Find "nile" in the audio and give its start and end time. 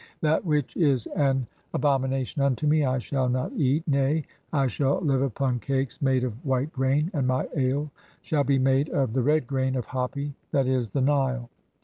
11.01-11.51